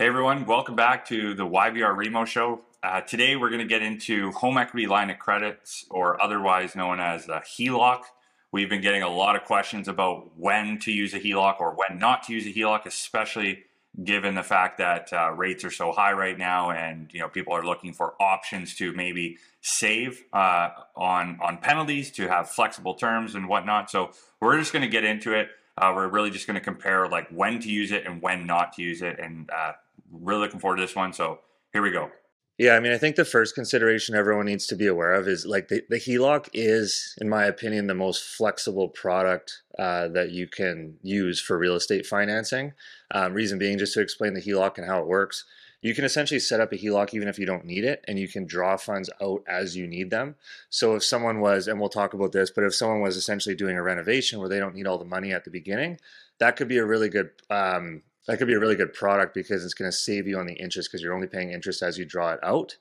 [0.00, 2.62] Hey everyone, welcome back to the YVR Remo Show.
[2.82, 7.00] Uh, today we're going to get into home equity line of credits, or otherwise known
[7.00, 8.04] as a HELOC.
[8.50, 11.98] We've been getting a lot of questions about when to use a HELOC or when
[11.98, 13.64] not to use a HELOC, especially
[14.02, 17.52] given the fact that uh, rates are so high right now, and you know people
[17.52, 23.34] are looking for options to maybe save uh, on on penalties, to have flexible terms
[23.34, 23.90] and whatnot.
[23.90, 25.50] So we're just going to get into it.
[25.76, 28.72] Uh, we're really just going to compare like when to use it and when not
[28.72, 29.72] to use it, and uh,
[30.10, 31.12] really looking forward to this one.
[31.12, 31.40] So
[31.72, 32.10] here we go.
[32.58, 35.46] Yeah, I mean, I think the first consideration everyone needs to be aware of is
[35.46, 40.46] like the, the HELOC is, in my opinion, the most flexible product uh, that you
[40.46, 42.74] can use for real estate financing.
[43.12, 45.46] Um, reason being, just to explain the HELOC and how it works,
[45.80, 48.28] you can essentially set up a HELOC even if you don't need it, and you
[48.28, 50.34] can draw funds out as you need them.
[50.68, 53.78] So if someone was, and we'll talk about this, but if someone was essentially doing
[53.78, 55.98] a renovation where they don't need all the money at the beginning,
[56.38, 59.64] that could be a really good um, that could be a really good product because
[59.64, 62.04] it's going to save you on the interest because you're only paying interest as you
[62.04, 62.76] draw it out.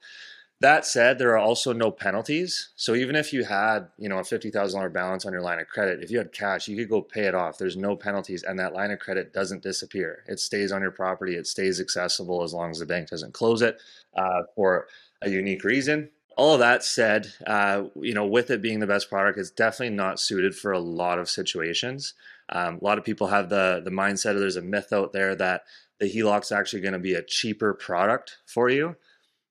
[0.61, 2.69] That said, there are also no penalties.
[2.75, 5.57] So even if you had, you know, a fifty thousand dollar balance on your line
[5.59, 7.57] of credit, if you had cash, you could go pay it off.
[7.57, 10.23] There's no penalties, and that line of credit doesn't disappear.
[10.27, 11.35] It stays on your property.
[11.35, 13.79] It stays accessible as long as the bank doesn't close it
[14.15, 14.87] uh, for
[15.23, 16.11] a unique reason.
[16.39, 20.21] All that said, uh, you know, with it being the best product, it's definitely not
[20.21, 22.13] suited for a lot of situations.
[22.47, 25.35] Um, a lot of people have the the mindset of there's a myth out there
[25.35, 25.63] that
[25.99, 28.95] the HELOC is actually going to be a cheaper product for you.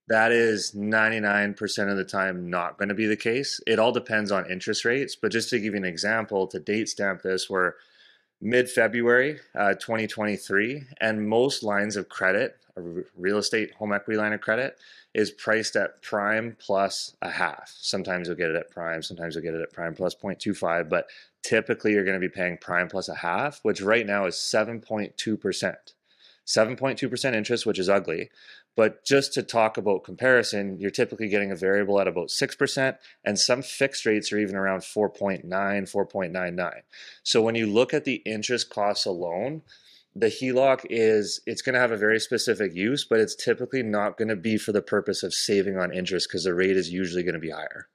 [0.08, 3.60] That is 99% of the time not going to be the case.
[3.66, 5.14] It all depends on interest rates.
[5.14, 7.74] But just to give you an example, to date stamp this, we're
[8.40, 14.32] mid February uh, 2023, and most lines of credit, a real estate home equity line
[14.32, 14.78] of credit,
[15.14, 17.74] is priced at prime plus a half.
[17.78, 21.06] Sometimes you'll get it at prime, sometimes you'll get it at prime plus 0.25, but
[21.42, 25.76] typically you're going to be paying prime plus a half, which right now is 7.2%.
[26.46, 28.30] 7.2% interest, which is ugly.
[28.74, 33.38] But just to talk about comparison, you're typically getting a variable at about 6%, and
[33.38, 36.72] some fixed rates are even around 4.9, 4.99.
[37.22, 39.62] So when you look at the interest costs alone,
[40.18, 44.16] the HELOC is it's going to have a very specific use, but it's typically not
[44.16, 47.22] going to be for the purpose of saving on interest because the rate is usually
[47.22, 47.88] going to be higher.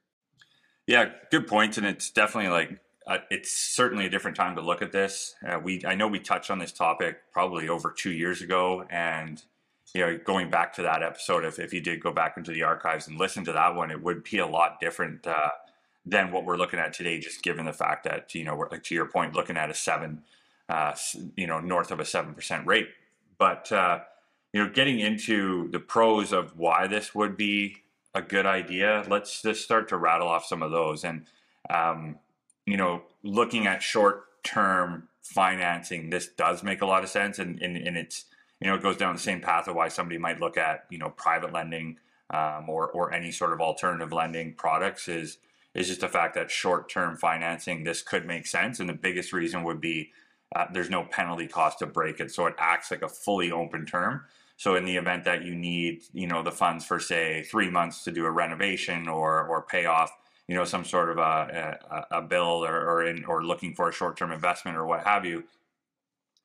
[0.86, 4.82] Yeah, good point, and it's definitely like uh, it's certainly a different time to look
[4.82, 5.34] at this.
[5.46, 9.42] Uh, we I know we touched on this topic probably over two years ago, and
[9.94, 12.62] you know, going back to that episode, if, if you did go back into the
[12.62, 15.50] archives and listen to that one, it would be a lot different uh,
[16.04, 17.18] than what we're looking at today.
[17.18, 20.22] Just given the fact that you know, we're, to your point, looking at a seven,
[20.68, 20.94] uh,
[21.36, 22.88] you know, north of a seven percent rate.
[23.38, 24.00] But uh,
[24.52, 27.78] you know, getting into the pros of why this would be
[28.14, 31.26] a good idea, let's just start to rattle off some of those and.
[31.70, 32.18] Um,
[32.66, 37.38] you know, looking at short term financing, this does make a lot of sense.
[37.38, 38.26] And, and, and it's,
[38.60, 40.98] you know, it goes down the same path of why somebody might look at, you
[40.98, 41.98] know, private lending
[42.30, 45.38] um, or, or any sort of alternative lending products is,
[45.74, 48.80] is just the fact that short term financing, this could make sense.
[48.80, 50.12] And the biggest reason would be
[50.54, 52.30] uh, there's no penalty cost to break it.
[52.30, 54.22] So it acts like a fully open term.
[54.56, 58.04] So in the event that you need, you know, the funds for say three months
[58.04, 60.10] to do a renovation or, or pay off
[60.48, 61.78] you know some sort of a,
[62.10, 65.04] a, a bill or or, in, or looking for a short term investment or what
[65.04, 65.44] have you,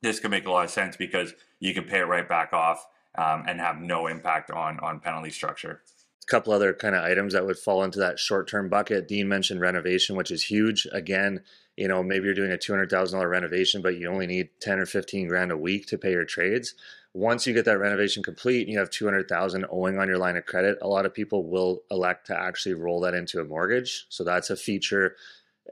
[0.01, 2.87] this could make a lot of sense because you can pay it right back off
[3.17, 5.81] um, and have no impact on on penalty structure.
[6.27, 9.07] Couple other kind of items that would fall into that short term bucket.
[9.07, 10.87] Dean mentioned renovation, which is huge.
[10.91, 11.41] Again,
[11.75, 14.49] you know maybe you're doing a two hundred thousand dollar renovation, but you only need
[14.61, 16.75] ten or fifteen grand a week to pay your trades
[17.13, 20.45] once you get that renovation complete and you have 200,000 owing on your line of
[20.45, 24.05] credit, a lot of people will elect to actually roll that into a mortgage.
[24.09, 25.15] So that's a feature.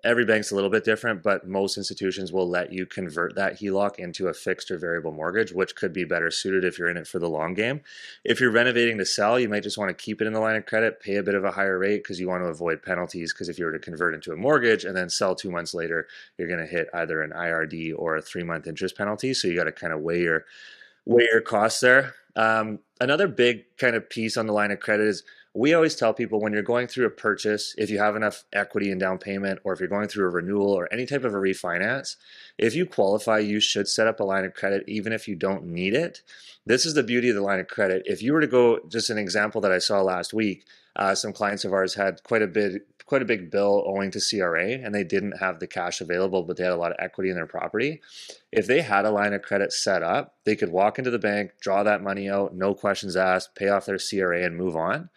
[0.03, 4.00] Every bank's a little bit different, but most institutions will let you convert that HELOC
[4.00, 7.08] into a fixed or variable mortgage, which could be better suited if you're in it
[7.08, 7.81] for the long game.
[8.24, 10.56] If you're renovating to sell, you might just want to keep it in the line
[10.56, 13.34] of credit, pay a bit of a higher rate because you want to avoid penalties.
[13.34, 16.07] Because if you were to convert into a mortgage and then sell two months later,
[16.38, 19.34] you're going to hit either an IRD or a three month interest penalty.
[19.34, 20.46] So you got to kind of weigh your
[21.06, 22.13] weigh your costs there.
[22.36, 25.24] Um, another big kind of piece on the line of credit is
[25.57, 28.92] we always tell people when you're going through a purchase, if you have enough equity
[28.92, 31.38] and down payment, or if you're going through a renewal or any type of a
[31.38, 32.15] refinance,
[32.59, 35.65] if you qualify, you should set up a line of credit even if you don't
[35.65, 36.21] need it.
[36.68, 38.04] This is the beauty of the line of credit.
[38.06, 40.63] If you were to go, just an example that I saw last week,
[40.95, 44.19] uh, some clients of ours had quite a bit quite a big bill owing to
[44.19, 47.30] CRA and they didn't have the cash available, but they had a lot of equity
[47.30, 48.01] in their property.
[48.51, 51.51] If they had a line of credit set up, they could walk into the bank,
[51.62, 55.09] draw that money out, no questions asked, pay off their CRA and move on.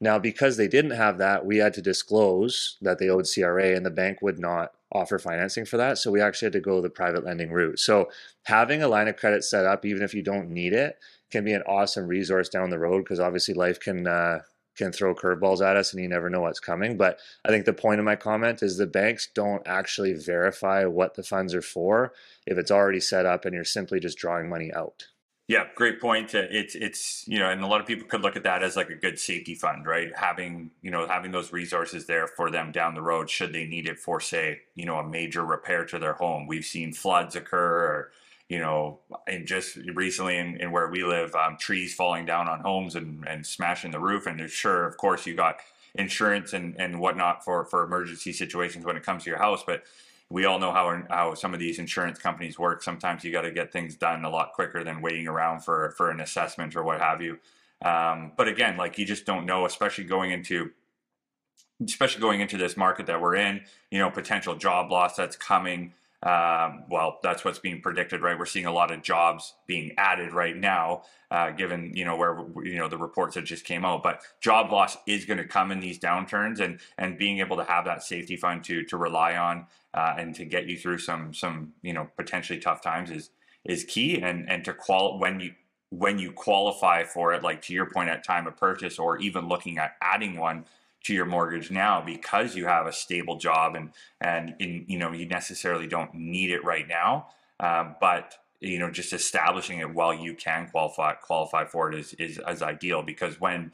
[0.00, 3.84] Now, because they didn't have that, we had to disclose that they owed CRA and
[3.84, 5.98] the bank would not offer financing for that.
[5.98, 7.78] So we actually had to go the private lending route.
[7.78, 8.10] So
[8.44, 10.98] having a line of credit set up, even if you don't need it,
[11.30, 14.40] can be an awesome resource down the road because obviously life can uh,
[14.76, 16.96] can throw curveballs at us and you never know what's coming.
[16.96, 21.14] But I think the point of my comment is the banks don't actually verify what
[21.14, 22.12] the funds are for
[22.46, 25.08] if it's already set up and you're simply just drawing money out.
[25.50, 26.32] Yeah, great point.
[26.32, 28.88] It's it's you know, and a lot of people could look at that as like
[28.88, 30.16] a good safety fund, right?
[30.16, 33.88] Having you know having those resources there for them down the road should they need
[33.88, 36.46] it for say you know a major repair to their home.
[36.46, 38.10] We've seen floods occur, or
[38.48, 42.60] you know, and just recently in, in where we live, um, trees falling down on
[42.60, 44.28] homes and and smashing the roof.
[44.28, 45.56] And sure, of course, you got
[45.96, 49.82] insurance and and whatnot for for emergency situations when it comes to your house, but
[50.30, 52.82] we all know how how some of these insurance companies work.
[52.82, 56.10] Sometimes you got to get things done a lot quicker than waiting around for for
[56.10, 57.38] an assessment or what have you.
[57.82, 60.70] Um, but again, like you just don't know, especially going into
[61.84, 63.62] especially going into this market that we're in.
[63.90, 65.92] You know, potential job loss that's coming.
[66.22, 68.38] Um, well, that's what's being predicted, right?
[68.38, 72.44] We're seeing a lot of jobs being added right now, uh, given you know where
[72.62, 74.02] you know the reports that just came out.
[74.02, 77.64] But job loss is going to come in these downturns, and and being able to
[77.64, 81.32] have that safety fund to to rely on uh, and to get you through some
[81.32, 83.30] some you know potentially tough times is
[83.64, 84.20] is key.
[84.20, 85.54] And and to qual when you
[85.88, 89.48] when you qualify for it, like to your point at time of purchase, or even
[89.48, 90.66] looking at adding one
[91.04, 95.12] to your mortgage now because you have a stable job and and in, you know
[95.12, 97.28] you necessarily don't need it right now
[97.60, 102.14] um, but you know just establishing it while you can qualify qualify for it is
[102.14, 103.72] is, is ideal because when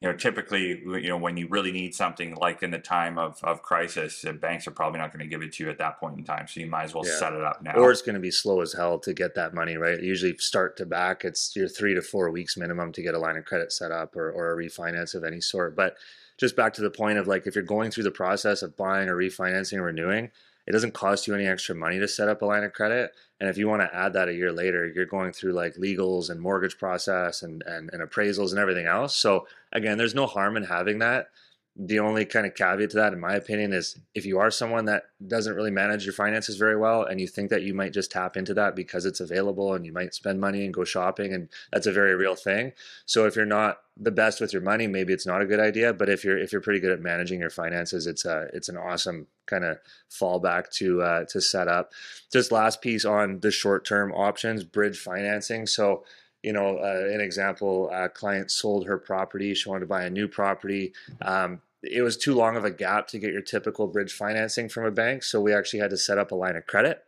[0.00, 3.42] you know typically you know when you really need something like in the time of,
[3.42, 5.98] of crisis the banks are probably not going to give it to you at that
[5.98, 7.18] point in time so you might as well yeah.
[7.18, 9.54] set it up now or it's going to be slow as hell to get that
[9.54, 13.14] money right usually start to back it's your three to four weeks minimum to get
[13.14, 15.96] a line of credit set up or, or a refinance of any sort but
[16.38, 19.08] just back to the point of like if you're going through the process of buying
[19.08, 20.30] or refinancing or renewing,
[20.66, 23.12] it doesn't cost you any extra money to set up a line of credit.
[23.40, 26.28] And if you want to add that a year later, you're going through like legals
[26.28, 29.16] and mortgage process and, and, and appraisals and everything else.
[29.16, 31.28] So again, there's no harm in having that
[31.78, 34.86] the only kind of caveat to that, in my opinion, is if you are someone
[34.86, 38.10] that doesn't really manage your finances very well and you think that you might just
[38.10, 41.50] tap into that because it's available and you might spend money and go shopping, and
[41.70, 42.72] that's a very real thing.
[43.04, 45.92] So if you're not the best with your money, maybe it's not a good idea.
[45.92, 48.78] But if you're if you're pretty good at managing your finances, it's a it's an
[48.78, 49.78] awesome kind of
[50.10, 51.92] fallback to uh, to set up.
[52.32, 55.66] Just last piece on the short term options, bridge financing.
[55.66, 56.04] So
[56.42, 59.54] you know, uh, an example, a client sold her property.
[59.54, 60.92] She wanted to buy a new property.
[61.22, 64.84] Um, it was too long of a gap to get your typical bridge financing from
[64.84, 65.22] a bank.
[65.22, 67.02] So we actually had to set up a line of credit.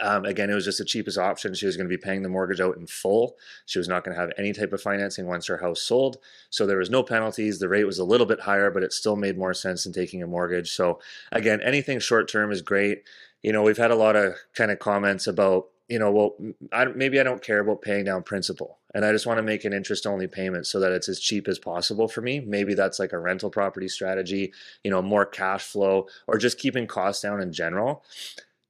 [0.00, 1.52] Um, again, it was just the cheapest option.
[1.52, 3.36] She was going to be paying the mortgage out in full.
[3.66, 6.18] She was not going to have any type of financing once her house sold.
[6.48, 7.58] So there was no penalties.
[7.58, 10.22] The rate was a little bit higher, but it still made more sense than taking
[10.22, 10.70] a mortgage.
[10.70, 11.00] So
[11.32, 13.02] again, anything short term is great.
[13.42, 16.36] You know, we've had a lot of kind of comments about you know, well,
[16.72, 19.64] I, maybe I don't care about paying down principal and I just want to make
[19.64, 22.38] an interest only payment so that it's as cheap as possible for me.
[22.38, 24.52] Maybe that's like a rental property strategy,
[24.84, 28.04] you know, more cash flow or just keeping costs down in general.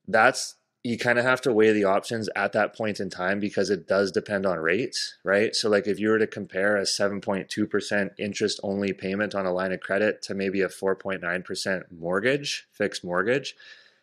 [0.08, 3.68] That's you kind of have to weigh the options at that point in time because
[3.68, 5.54] it does depend on rates, right?
[5.54, 9.72] So, like if you were to compare a 7.2% interest only payment on a line
[9.72, 13.54] of credit to maybe a 4.9% mortgage, fixed mortgage,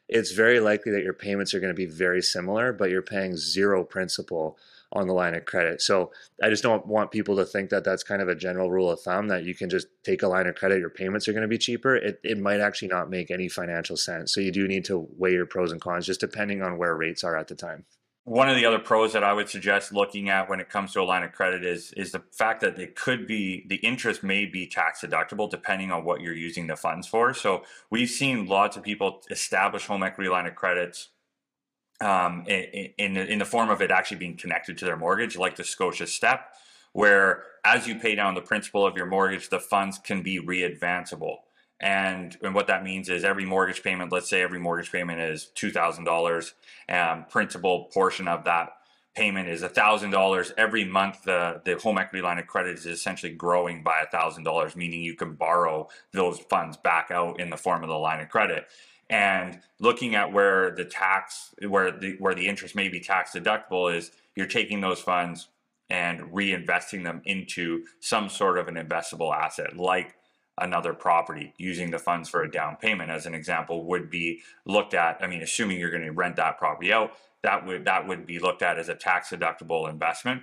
[0.07, 3.35] it's very likely that your payments are going to be very similar, but you're paying
[3.35, 4.57] zero principal
[4.93, 5.81] on the line of credit.
[5.81, 6.11] So
[6.41, 9.01] I just don't want people to think that that's kind of a general rule of
[9.01, 11.47] thumb that you can just take a line of credit, your payments are going to
[11.47, 11.95] be cheaper.
[11.97, 14.33] It, it might actually not make any financial sense.
[14.33, 17.23] So you do need to weigh your pros and cons just depending on where rates
[17.23, 17.83] are at the time
[18.27, 20.99] one of the other pros that I would suggest looking at when it comes to
[20.99, 24.45] a line of credit is is the fact that it could be the interest may
[24.45, 27.33] be tax deductible depending on what you're using the funds for.
[27.33, 31.07] So we've seen lots of people establish home equity line of credits
[32.01, 35.55] um, in, in in the form of it actually being connected to their mortgage, like
[35.55, 36.53] the Scotia Step,
[36.91, 41.37] where as you pay down the principal of your mortgage, the funds can be readvanceable.
[41.79, 45.51] And, and what that means is every mortgage payment, let's say every mortgage payment is
[45.55, 46.51] $2,000,
[46.87, 48.69] and um, principal portion of that
[49.15, 50.51] payment is $1,000.
[50.57, 55.01] Every month, the, the home equity line of credit is essentially growing by $1,000, meaning
[55.01, 58.67] you can borrow those funds back out in the form of the line of credit.
[59.09, 63.95] And looking at where the tax, where the, where the interest may be tax deductible
[63.95, 65.47] is you're taking those funds
[65.89, 70.16] and reinvesting them into some sort of an investable asset like
[70.59, 74.93] another property using the funds for a down payment as an example would be looked
[74.93, 77.11] at i mean assuming you're going to rent that property out
[77.43, 80.41] that would that would be looked at as a tax deductible investment.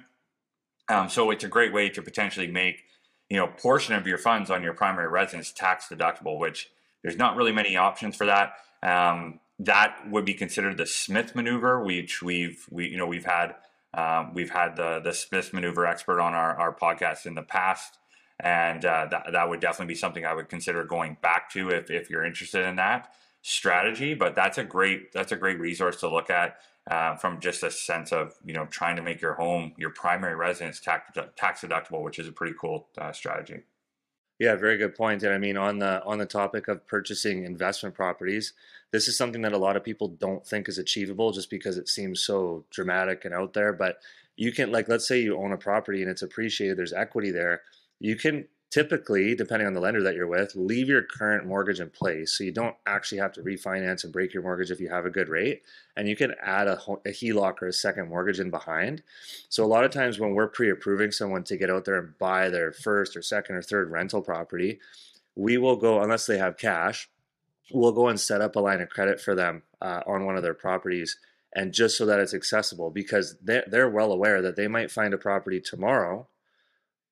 [0.88, 2.84] Um, so it's a great way to potentially make
[3.28, 6.70] you know portion of your funds on your primary residence tax deductible which
[7.02, 8.54] there's not really many options for that.
[8.82, 13.54] Um, that would be considered the smith maneuver which we've we you know we've had
[13.94, 17.98] Um, we've had the the Smith maneuver expert on our, our podcast in the past,
[18.40, 21.90] and uh, that that would definitely be something I would consider going back to if
[21.90, 24.14] if you're interested in that strategy.
[24.14, 26.58] But that's a great that's a great resource to look at
[26.90, 30.34] uh, from just a sense of you know trying to make your home your primary
[30.34, 33.60] residence tax tax deductible, which is a pretty cool uh, strategy.
[34.40, 35.22] Yeah, very good point.
[35.22, 38.52] And I mean, on the on the topic of purchasing investment properties,
[38.90, 41.88] this is something that a lot of people don't think is achievable, just because it
[41.88, 43.72] seems so dramatic and out there.
[43.72, 43.98] But
[44.36, 47.62] you can, like, let's say you own a property and it's appreciated, there's equity there.
[48.00, 51.88] You can typically, depending on the lender that you're with, leave your current mortgage in
[51.88, 55.06] place so you don't actually have to refinance and break your mortgage if you have
[55.06, 55.62] a good rate.
[55.96, 59.04] And you can add a, a HELOC or a second mortgage in behind.
[59.48, 62.48] So a lot of times when we're pre-approving someone to get out there and buy
[62.48, 64.80] their first or second or third rental property,
[65.36, 67.08] we will go unless they have cash.
[67.72, 70.42] We'll go and set up a line of credit for them uh, on one of
[70.42, 71.16] their properties
[71.54, 75.14] and just so that it's accessible because they're, they're well aware that they might find
[75.14, 76.26] a property tomorrow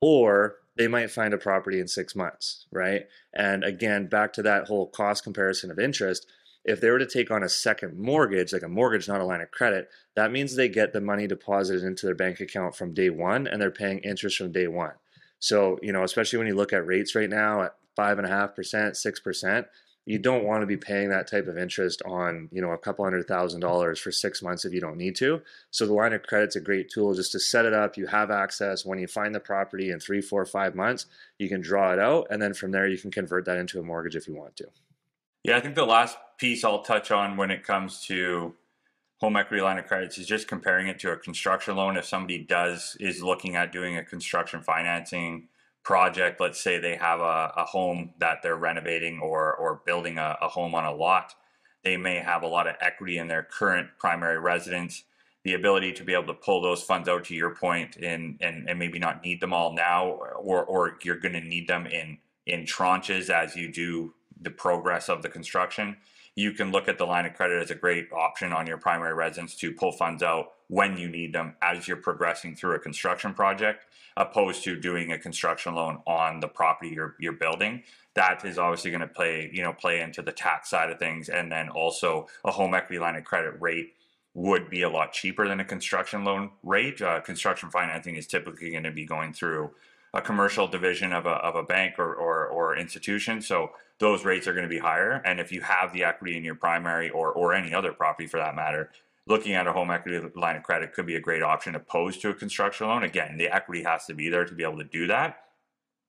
[0.00, 3.06] or they might find a property in six months, right?
[3.34, 6.26] And again, back to that whole cost comparison of interest.
[6.64, 9.40] If they were to take on a second mortgage, like a mortgage, not a line
[9.40, 13.10] of credit, that means they get the money deposited into their bank account from day
[13.10, 14.92] one and they're paying interest from day one.
[15.40, 18.30] So, you know, especially when you look at rates right now at five and a
[18.30, 19.66] half percent, six percent,
[20.04, 23.04] you don't want to be paying that type of interest on you know a couple
[23.04, 25.42] hundred thousand dollars for six months if you don't need to.
[25.70, 27.96] So the line of credit's a great tool just to set it up.
[27.96, 28.84] You have access.
[28.84, 31.06] When you find the property in three four five months
[31.38, 33.82] you can draw it out and then from there you can convert that into a
[33.82, 34.66] mortgage if you want to.
[35.44, 38.54] Yeah i think the last piece i'll touch on when it comes to
[39.22, 41.96] home equity line of credits is just comparing it to a construction loan.
[41.96, 45.46] If somebody does is looking at doing a construction financing
[45.84, 50.36] project, let's say they have a, a home that they're renovating or, or building a,
[50.40, 51.34] a home on a lot,
[51.84, 55.04] they may have a lot of equity in their current primary residence.
[55.44, 58.68] The ability to be able to pull those funds out to your point and, and,
[58.68, 62.18] and maybe not need them all now, or, or you're going to need them in,
[62.46, 65.96] in tranches as you do the progress of the construction.
[66.34, 69.14] You can look at the line of credit as a great option on your primary
[69.14, 73.34] residence to pull funds out when you need them as you're progressing through a construction
[73.34, 73.84] project
[74.16, 77.82] opposed to doing a construction loan on the property you're, you're building.
[78.14, 81.28] That is obviously going to play you know play into the tax side of things
[81.28, 83.94] and then also a home equity line of credit rate
[84.34, 87.00] would be a lot cheaper than a construction loan rate.
[87.02, 89.70] Uh, construction financing is typically going to be going through
[90.14, 94.46] a commercial division of a, of a bank or, or, or institution so those rates
[94.46, 97.32] are going to be higher and if you have the equity in your primary or,
[97.32, 98.90] or any other property for that matter
[99.26, 102.30] looking at a home equity line of credit could be a great option opposed to
[102.30, 103.04] a construction loan.
[103.04, 105.38] Again, the equity has to be there to be able to do that.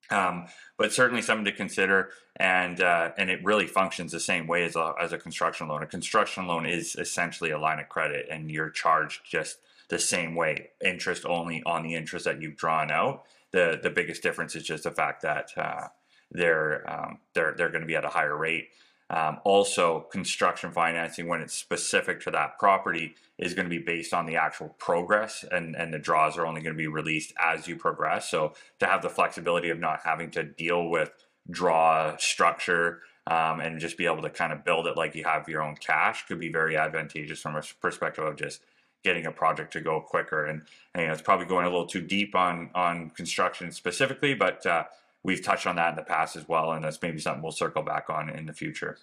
[0.10, 4.66] Um, but certainly something to consider, and uh, and it really functions the same way
[4.66, 5.82] as a, as a construction loan.
[5.82, 10.36] A construction loan is essentially a line of credit, and you're charged just the same
[10.36, 13.24] way, interest only on the interest that you've drawn out.
[13.54, 15.88] The the biggest difference is just the fact that uh,
[16.32, 18.70] they're um, they're they're going to be at a higher rate.
[19.10, 24.14] Um, also, construction financing, when it's specific to that property, is going to be based
[24.14, 27.68] on the actual progress, and, and the draws are only going to be released as
[27.68, 28.32] you progress.
[28.32, 31.12] So, to have the flexibility of not having to deal with
[31.52, 35.48] draw structure um, and just be able to kind of build it like you have
[35.48, 38.62] your own cash could be very advantageous from a perspective of just
[39.04, 40.46] getting a project to go quicker.
[40.46, 40.62] And,
[40.94, 44.66] and you know, it's probably going a little too deep on on construction specifically, but
[44.66, 44.86] uh,
[45.24, 47.84] we've touched on that in the past as well, and that's maybe something we'll circle
[47.84, 48.98] back on in the future.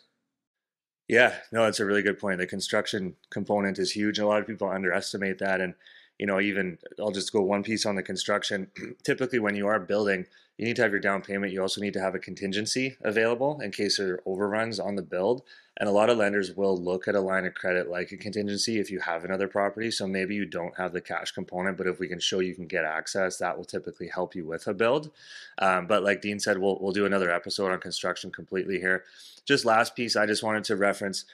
[1.08, 2.38] Yeah, no, it's a really good point.
[2.38, 4.20] The construction component is huge.
[4.20, 5.60] A lot of people underestimate that.
[5.60, 5.74] And,
[6.20, 8.70] you know, even I'll just go one piece on the construction.
[9.02, 10.26] Typically, when you are building,
[10.58, 11.50] you need to have your down payment.
[11.50, 15.02] You also need to have a contingency available in case there are overruns on the
[15.02, 15.42] build.
[15.78, 18.78] And a lot of lenders will look at a line of credit like a contingency
[18.78, 19.90] if you have another property.
[19.90, 22.66] So maybe you don't have the cash component, but if we can show you can
[22.66, 25.10] get access, that will typically help you with a build.
[25.56, 29.04] Um, but like Dean said, we'll, we'll do another episode on construction completely here.
[29.46, 31.24] Just last piece, I just wanted to reference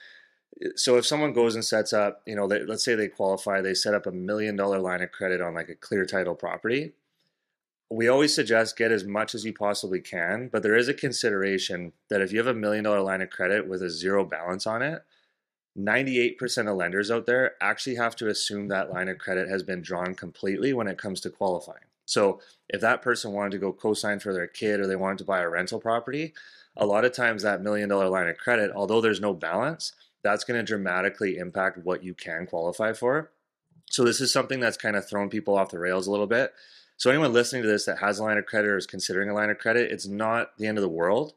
[0.75, 3.75] so if someone goes and sets up, you know, they, let's say they qualify, they
[3.75, 6.93] set up a million dollar line of credit on like a clear title property
[7.91, 11.93] we always suggest get as much as you possibly can, but there is a consideration
[12.09, 14.83] that if you have a million dollar line of credit with a zero balance on
[14.83, 15.03] it,
[15.79, 19.83] 98% of lenders out there actually have to assume that line of credit has been
[19.83, 21.85] drawn completely when it comes to qualifying.
[22.07, 25.25] So if that person wanted to go co-sign for their kid or they wanted to
[25.25, 26.33] buy a rental property,
[26.77, 29.93] a lot of times that million dollar line of credit, although there's no balance,
[30.27, 33.31] that's going to dramatically impact what you can qualify for.
[33.89, 36.53] So this is something that's kind of thrown people off the rails a little bit.
[36.97, 39.35] So anyone listening to this that has a line of credit or is considering a
[39.35, 41.35] line of credit, it's not the end of the world.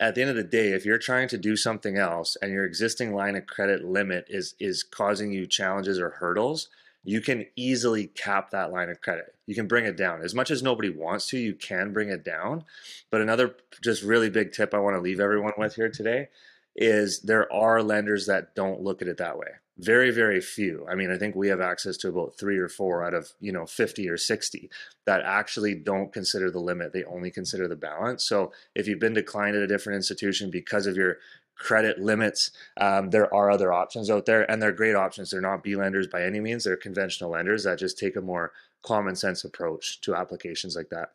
[0.00, 2.64] At the end of the day, if you're trying to do something else and your
[2.64, 6.70] existing line of credit limit is is causing you challenges or hurdles,
[7.04, 9.34] you can easily cap that line of credit.
[9.44, 10.22] You can bring it down.
[10.22, 12.64] As much as nobody wants to, you can bring it down.
[13.10, 16.28] But another just really big tip I want to leave everyone with here today
[16.76, 19.48] is there are lenders that don't look at it that way.
[19.78, 20.86] Very, very few.
[20.90, 23.50] I mean, I think we have access to about three or four out of, you
[23.50, 24.70] know, 50 or 60
[25.06, 26.92] that actually don't consider the limit.
[26.92, 28.22] They only consider the balance.
[28.24, 31.16] So if you've been declined at a different institution because of your
[31.60, 32.50] credit limits.
[32.80, 35.30] Um, there are other options out there, and they're great options.
[35.30, 36.64] They're not B lenders by any means.
[36.64, 41.10] They're conventional lenders that just take a more common sense approach to applications like that.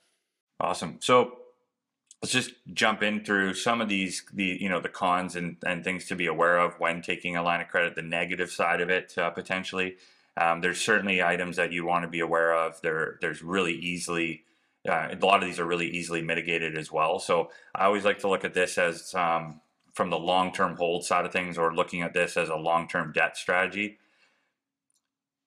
[0.59, 0.99] Awesome.
[1.01, 1.39] So
[2.21, 5.83] let's just jump in through some of these, the you know, the cons and, and
[5.83, 7.95] things to be aware of when taking a line of credit.
[7.95, 9.97] The negative side of it uh, potentially.
[10.37, 12.81] Um, there's certainly items that you want to be aware of.
[12.81, 14.43] There, there's really easily.
[14.87, 17.19] Uh, a lot of these are really easily mitigated as well.
[17.19, 19.61] So I always like to look at this as um,
[19.93, 23.35] from the long-term hold side of things or looking at this as a long-term debt
[23.35, 23.97] strategy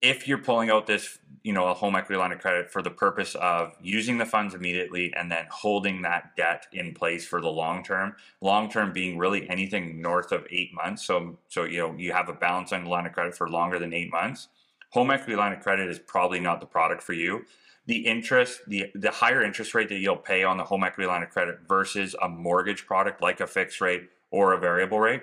[0.01, 2.91] if you're pulling out this you know a home equity line of credit for the
[2.91, 7.49] purpose of using the funds immediately and then holding that debt in place for the
[7.49, 11.95] long term long term being really anything north of eight months so so you know
[11.97, 14.49] you have a balance on the line of credit for longer than eight months
[14.91, 17.45] home equity line of credit is probably not the product for you
[17.89, 21.23] the interest, the, the higher interest rate that you'll pay on the home equity line
[21.23, 25.23] of credit versus a mortgage product like a fixed rate or a variable rate.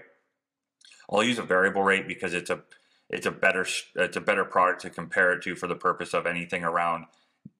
[1.07, 2.63] I'll use a variable rate because it's a
[3.09, 6.25] it's a better it's a better product to compare it to for the purpose of
[6.25, 7.05] anything around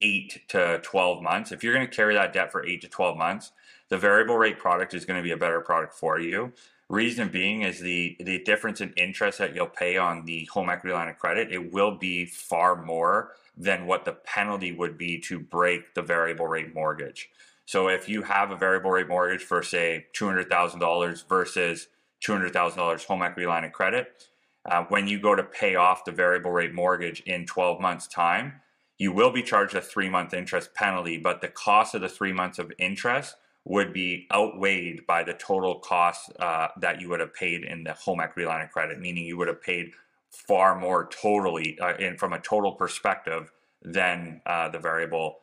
[0.02, 1.52] 8 to 12 months.
[1.52, 3.52] If you're going to carry that debt for 8 to 12 months,
[3.88, 6.52] the variable rate product is going to be a better product for you.
[6.88, 10.94] Reason being is the the difference in interest that you'll pay on the home equity
[10.94, 15.40] line of credit, it will be far more than what the penalty would be to
[15.40, 17.30] break the variable rate mortgage.
[17.64, 21.88] So if you have a variable rate mortgage for say $200,000 versus
[22.24, 24.28] $200,000 home equity line of credit,
[24.68, 28.60] uh, when you go to pay off the variable rate mortgage in 12 months time,
[28.98, 32.32] you will be charged a three month interest penalty, but the cost of the three
[32.32, 37.34] months of interest would be outweighed by the total cost uh, that you would have
[37.34, 39.90] paid in the home equity line of credit, meaning you would have paid
[40.30, 45.38] far more totally uh, in from a total perspective than uh, the variable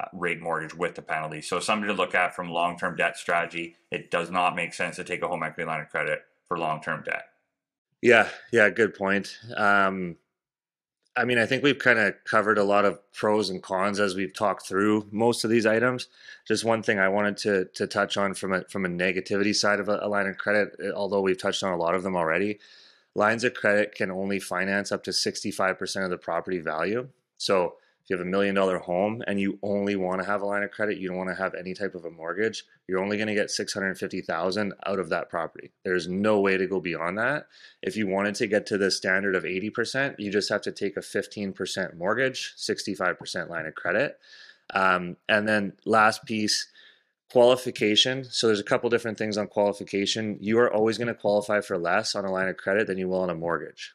[0.00, 1.40] uh, rate mortgage with the penalty.
[1.40, 3.76] So something to look at from long-term debt strategy.
[3.90, 7.04] It does not make sense to take a home equity line of credit for long-term
[7.04, 7.26] debt.
[8.06, 9.36] Yeah, yeah, good point.
[9.56, 10.14] Um,
[11.16, 14.14] I mean, I think we've kind of covered a lot of pros and cons as
[14.14, 16.06] we've talked through most of these items.
[16.46, 19.80] Just one thing I wanted to to touch on from a from a negativity side
[19.80, 22.14] of a, a line of credit, eh, although we've touched on a lot of them
[22.14, 22.60] already.
[23.16, 27.08] Lines of credit can only finance up to 65% of the property value.
[27.38, 27.74] So
[28.08, 30.70] you have a million dollar home and you only want to have a line of
[30.70, 33.34] credit, you don't want to have any type of a mortgage, you're only going to
[33.34, 35.72] get 650,000 out of that property.
[35.84, 37.46] There's no way to go beyond that.
[37.82, 40.96] If you wanted to get to the standard of 80%, you just have to take
[40.96, 44.18] a 15% mortgage, 65% line of credit.
[44.72, 46.68] Um, and then last piece,
[47.30, 48.24] qualification.
[48.24, 50.38] So there's a couple different things on qualification.
[50.40, 53.08] You are always going to qualify for less on a line of credit than you
[53.08, 53.94] will on a mortgage.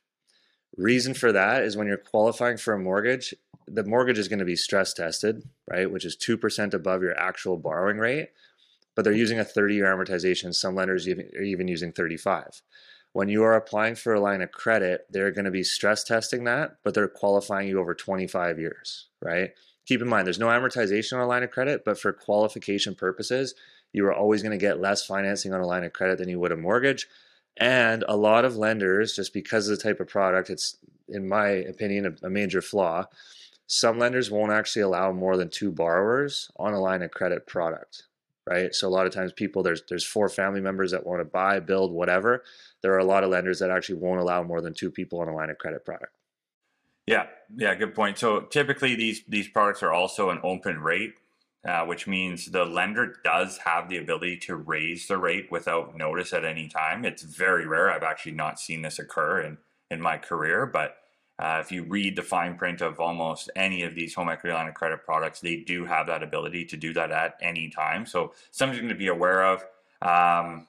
[0.77, 3.33] Reason for that is when you're qualifying for a mortgage,
[3.73, 7.57] the mortgage is going to be stress tested, right, which is 2% above your actual
[7.57, 8.29] borrowing rate,
[8.95, 10.53] but they're using a 30 year amortization.
[10.53, 12.61] Some lenders are even using 35.
[13.13, 16.45] When you are applying for a line of credit, they're going to be stress testing
[16.45, 19.51] that, but they're qualifying you over 25 years, right?
[19.85, 23.53] Keep in mind, there's no amortization on a line of credit, but for qualification purposes,
[23.93, 26.39] you are always going to get less financing on a line of credit than you
[26.39, 27.07] would a mortgage.
[27.57, 30.77] And a lot of lenders, just because of the type of product, it's,
[31.09, 33.07] in my opinion, a, a major flaw
[33.71, 38.03] some lenders won't actually allow more than two borrowers on a line of credit product,
[38.45, 38.75] right?
[38.75, 41.61] So a lot of times people there's there's four family members that want to buy,
[41.61, 42.43] build, whatever.
[42.81, 45.29] There are a lot of lenders that actually won't allow more than two people on
[45.29, 46.11] a line of credit product.
[47.07, 48.17] Yeah, yeah, good point.
[48.17, 51.13] So typically these these products are also an open rate,
[51.65, 56.33] uh, which means the lender does have the ability to raise the rate without notice
[56.33, 57.05] at any time.
[57.05, 57.89] It's very rare.
[57.89, 60.97] I've actually not seen this occur in in my career, but
[61.41, 64.67] uh, if you read the fine print of almost any of these home equity line
[64.67, 68.05] of credit products, they do have that ability to do that at any time.
[68.05, 69.61] So something to be aware of.
[70.03, 70.67] Um,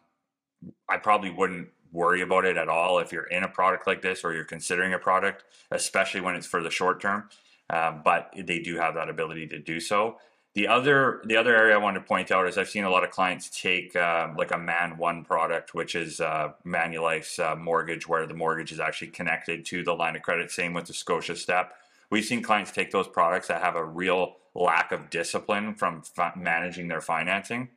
[0.88, 4.24] I probably wouldn't worry about it at all if you're in a product like this
[4.24, 7.28] or you're considering a product, especially when it's for the short term.
[7.68, 10.16] Uh, but they do have that ability to do so.
[10.54, 13.04] The other the other area I want to point out is I've seen a lot
[13.04, 18.06] of clients take um, like a Man One product, which is uh, Manulife's uh, mortgage,
[18.06, 20.50] where the mortgage is actually connected to the line of credit.
[20.50, 21.72] Same with the Scotia Step.
[22.10, 26.02] We've seen clients take those products that have a real lack of discipline from
[26.36, 27.70] managing their financing.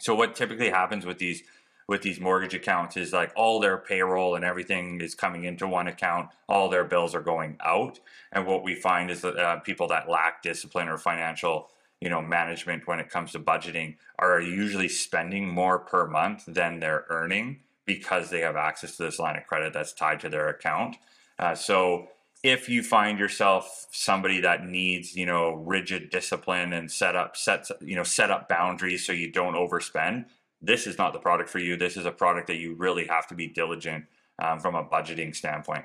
[0.00, 1.44] So what typically happens with these
[1.86, 5.88] with these mortgage accounts is like all their payroll and everything is coming into one
[5.88, 8.00] account, all their bills are going out.
[8.32, 11.68] And what we find is that uh, people that lack discipline or financial
[12.02, 16.80] you know management when it comes to budgeting are usually spending more per month than
[16.80, 20.48] they're earning because they have access to this line of credit that's tied to their
[20.48, 20.96] account.
[21.38, 22.08] Uh, so
[22.42, 27.70] if you find yourself somebody that needs you know rigid discipline and set up sets
[27.80, 30.24] you know set up boundaries so you don't overspend
[30.60, 33.28] this is not the product for you this is a product that you really have
[33.28, 34.04] to be diligent
[34.42, 35.84] um, from a budgeting standpoint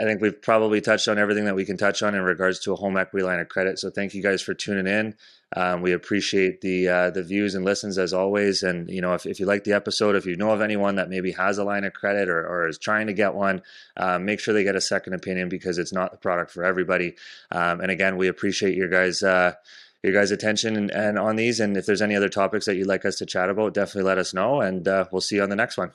[0.00, 2.72] I think we've probably touched on everything that we can touch on in regards to
[2.72, 3.78] a home equity line of credit.
[3.78, 5.14] So thank you guys for tuning in.
[5.54, 8.62] Um, we appreciate the uh, the views and listens as always.
[8.62, 11.10] And you know, if, if you like the episode, if you know of anyone that
[11.10, 13.62] maybe has a line of credit or, or is trying to get one,
[13.96, 17.14] um, make sure they get a second opinion because it's not the product for everybody.
[17.50, 19.22] Um, and again, we appreciate your guys.
[19.22, 19.54] Uh,
[20.02, 21.60] your guys' attention and, and, on these.
[21.60, 24.18] And if there's any other topics that you'd like us to chat about, definitely let
[24.18, 24.60] us know.
[24.60, 25.92] And uh, we'll see you on the next one.